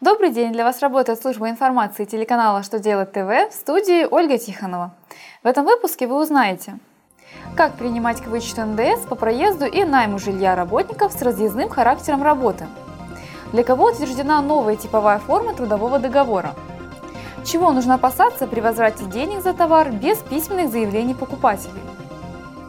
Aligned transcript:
Добрый 0.00 0.30
день! 0.30 0.52
Для 0.52 0.62
вас 0.62 0.78
работает 0.78 1.20
служба 1.20 1.50
информации 1.50 2.04
телеканала 2.04 2.62
«Что 2.62 2.78
делать 2.78 3.10
ТВ» 3.10 3.50
в 3.50 3.52
студии 3.52 4.06
Ольга 4.08 4.38
Тихонова. 4.38 4.94
В 5.42 5.46
этом 5.48 5.64
выпуске 5.64 6.06
вы 6.06 6.22
узнаете, 6.22 6.78
как 7.56 7.74
принимать 7.74 8.20
к 8.20 8.28
вычету 8.28 8.64
НДС 8.64 9.06
по 9.08 9.16
проезду 9.16 9.64
и 9.64 9.82
найму 9.82 10.20
жилья 10.20 10.54
работников 10.54 11.12
с 11.12 11.20
разъездным 11.20 11.68
характером 11.68 12.22
работы, 12.22 12.68
для 13.50 13.64
кого 13.64 13.86
утверждена 13.86 14.40
новая 14.40 14.76
типовая 14.76 15.18
форма 15.18 15.52
трудового 15.52 15.98
договора, 15.98 16.54
чего 17.44 17.72
нужно 17.72 17.94
опасаться 17.94 18.46
при 18.46 18.60
возврате 18.60 19.04
денег 19.06 19.42
за 19.42 19.52
товар 19.52 19.90
без 19.90 20.18
письменных 20.18 20.70
заявлений 20.70 21.14
покупателей. 21.14 21.82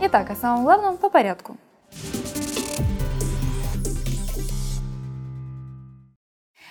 Итак, 0.00 0.30
о 0.30 0.36
самом 0.36 0.62
главном 0.62 0.96
по 0.96 1.10
порядку– 1.10 1.56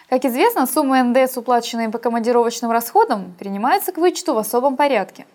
Как 0.08 0.24
известно, 0.24 0.68
суммы 0.68 1.02
НДС, 1.02 1.36
уплаченные 1.36 1.90
по 1.90 1.98
командировочным 1.98 2.70
расходам, 2.70 3.34
принимаются 3.40 3.92
к 3.92 3.98
вычету 3.98 4.36
в 4.36 4.38
особом 4.38 4.76
порядке. 4.76 5.26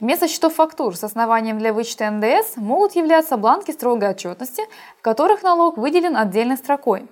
Вместо 0.00 0.28
счетов 0.28 0.54
фактур 0.54 0.94
с 0.94 1.02
основанием 1.02 1.58
для 1.58 1.72
вычета 1.72 2.10
НДС 2.10 2.56
могут 2.56 2.94
являться 2.94 3.38
бланки 3.38 3.70
строгой 3.70 4.10
отчетности, 4.10 4.64
в 4.98 5.02
которых 5.02 5.42
налог 5.42 5.78
выделен 5.78 6.14
отдельной 6.14 6.58
строкой. 6.58 7.06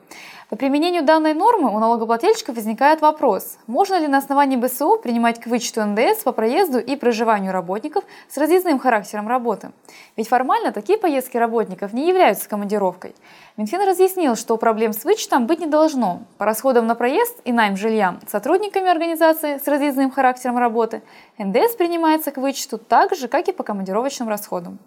По 0.48 0.55
применению 0.55 1.02
данной 1.02 1.34
нормы 1.34 1.74
у 1.74 1.80
налогоплательщика 1.80 2.52
возникает 2.52 3.00
вопрос, 3.00 3.59
можно 3.66 3.98
ли 3.98 4.06
на 4.06 4.18
основании 4.18 4.56
БСУ 4.56 4.96
принимать 5.02 5.41
к 5.41 5.48
вычету 5.48 5.84
НДС 5.84 6.23
по 6.23 6.30
проезду 6.30 6.78
и 6.78 6.95
проживанию 6.95 7.52
работников 7.52 8.04
с 8.28 8.37
разъездным 8.37 8.78
характером 8.78 9.27
работы. 9.27 9.73
Ведь 10.16 10.28
формально 10.28 10.70
такие 10.70 10.98
поездки 10.98 11.37
работников 11.37 11.92
не 11.92 12.06
являются 12.06 12.48
командировкой. 12.48 13.16
Минфин 13.56 13.80
разъяснил, 13.80 14.37
что 14.37 14.56
проблем 14.56 14.92
с 14.92 15.04
вычетом 15.04 15.48
быть 15.48 15.59
не 15.59 15.66
должно. 15.66 16.20
По 16.38 16.45
расходам 16.45 16.87
на 16.87 16.95
проезд 16.95 17.40
и 17.45 17.51
найм 17.51 17.76
жилья 17.76 18.20
сотрудниками 18.28 18.88
организации 18.88 19.59
с 19.59 19.66
разъездным 19.66 20.12
характером 20.12 20.59
работы 20.59 21.02
НДС 21.38 21.74
принимается 21.74 22.30
к 22.30 22.37
вычету 22.37 22.78
так 22.78 23.16
же, 23.16 23.26
как 23.26 23.49
и 23.49 23.52
по 23.52 23.65
командировочным 23.65 24.28
расходам. 24.28 24.78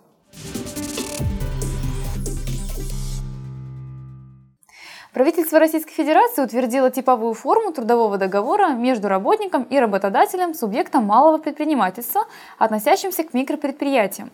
Правительство 5.13 5.57
Российской 5.57 5.93
Федерации 5.93 6.43
утвердило 6.43 6.91
типовую 6.91 7.33
форму 7.33 7.71
трудового 7.71 8.19
договора 8.19 8.73
между 8.73 9.07
работником 9.07 9.63
и 9.63 9.79
работодателем 9.79 10.53
субъектом 10.53 11.05
малого 11.05 11.39
предпринимательства, 11.39 12.27
относящимся 12.59 13.23
к 13.23 13.33
микропредприятиям. 13.33 14.29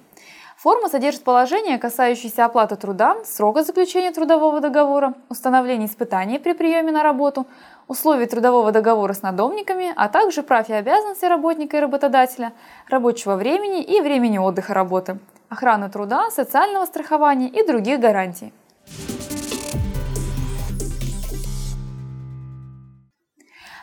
Форма 0.58 0.90
содержит 0.90 1.24
положения, 1.24 1.78
касающиеся 1.78 2.44
оплаты 2.44 2.76
труда, 2.76 3.16
срока 3.24 3.64
заключения 3.64 4.12
трудового 4.12 4.60
договора, 4.60 5.14
установления 5.30 5.86
испытаний 5.86 6.40
при 6.40 6.52
приеме 6.52 6.92
на 6.92 7.04
работу, 7.04 7.48
условий 7.88 8.26
трудового 8.26 8.74
договора 8.74 9.14
с 9.14 9.22
надомниками, 9.22 9.94
а 9.96 10.10
также 10.10 10.44
прав 10.44 10.68
и 10.70 10.74
обязанностей 10.74 11.30
работника 11.30 11.78
и 11.78 11.80
работодателя, 11.80 12.52
рабочего 12.90 13.38
времени 13.38 13.82
и 13.82 14.02
времени 14.02 14.40
отдыха 14.40 14.74
работы, 14.74 15.20
охраны 15.48 15.90
труда, 15.90 16.30
социального 16.32 16.84
страхования 16.84 17.48
и 17.48 17.66
других 17.66 18.02
гарантий. 18.02 18.52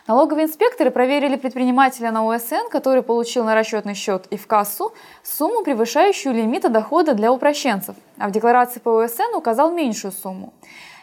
Налоговые 0.05 0.47
инспекторы 0.47 0.91
проверили 0.91 1.37
предпринимателя 1.37 2.11
на 2.11 2.25
УСН, 2.25 2.67
который 2.69 3.03
получил 3.03 3.45
на 3.45 3.55
расчетный 3.55 3.93
счет 3.93 4.27
и 4.31 4.37
в 4.37 4.47
кассу 4.47 4.91
сумму, 5.23 5.63
превышающую 5.63 6.35
лимиты 6.35 6.67
дохода 6.67 7.13
для 7.13 7.31
упрощенцев, 7.31 7.95
а 8.17 8.27
в 8.27 8.31
декларации 8.31 8.81
по 8.81 8.89
УСН 8.89 9.33
указал 9.33 9.71
меньшую 9.71 10.11
сумму. 10.11 10.51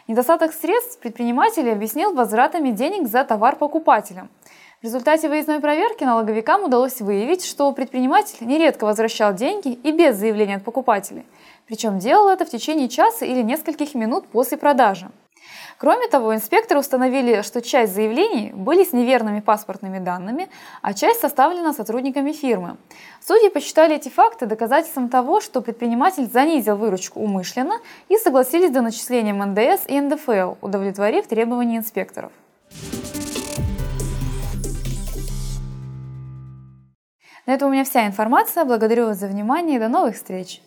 Недостаток 0.07 0.53
средств 0.53 0.99
предприниматель 0.99 1.67
объяснил 1.71 2.13
возвратами 2.13 2.69
денег 2.69 3.07
за 3.07 3.23
товар 3.23 3.55
покупателям. 3.55 4.29
В 4.81 4.83
результате 4.83 5.29
выездной 5.29 5.59
проверки 5.59 6.03
налоговикам 6.03 6.63
удалось 6.63 7.01
выявить, 7.01 7.43
что 7.43 7.71
предприниматель 7.71 8.45
нередко 8.45 8.85
возвращал 8.85 9.33
деньги 9.33 9.69
и 9.69 9.91
без 9.91 10.15
заявления 10.15 10.57
от 10.57 10.63
покупателей. 10.63 11.25
Причем 11.65 11.97
делал 11.97 12.29
это 12.29 12.45
в 12.45 12.49
течение 12.49 12.87
часа 12.87 13.25
или 13.25 13.41
нескольких 13.41 13.95
минут 13.95 14.27
после 14.27 14.59
продажи. 14.59 15.09
Кроме 15.81 16.07
того, 16.07 16.35
инспекторы 16.35 16.79
установили, 16.79 17.41
что 17.41 17.59
часть 17.59 17.95
заявлений 17.95 18.51
были 18.53 18.83
с 18.83 18.93
неверными 18.93 19.39
паспортными 19.39 19.97
данными, 19.97 20.47
а 20.83 20.93
часть 20.93 21.21
составлена 21.21 21.73
сотрудниками 21.73 22.33
фирмы. 22.33 22.77
Судьи 23.19 23.49
посчитали 23.49 23.95
эти 23.95 24.07
факты 24.09 24.45
доказательством 24.45 25.09
того, 25.09 25.41
что 25.41 25.59
предприниматель 25.59 26.29
занизил 26.29 26.75
выручку 26.75 27.19
умышленно 27.19 27.79
и 28.09 28.17
согласились 28.17 28.69
до 28.69 28.83
начисления 28.83 29.33
НДС 29.33 29.85
и 29.87 29.99
НДФЛ, 29.99 30.57
удовлетворив 30.61 31.25
требования 31.25 31.77
инспекторов. 31.77 32.31
На 37.47 37.55
этом 37.55 37.69
у 37.69 37.71
меня 37.71 37.85
вся 37.85 38.05
информация. 38.05 38.65
Благодарю 38.65 39.07
вас 39.07 39.17
за 39.17 39.25
внимание 39.25 39.77
и 39.77 39.79
до 39.79 39.87
новых 39.87 40.13
встреч! 40.13 40.61